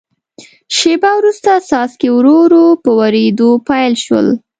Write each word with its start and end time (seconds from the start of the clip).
شیبه 0.77 1.09
وروسته 1.19 1.51
څاڅکي 1.69 2.09
ورو 2.13 2.35
ورو 2.43 2.65
په 2.83 2.89
ورېدو 2.99 3.49
پیل 3.67 3.93
شول. 4.05 4.27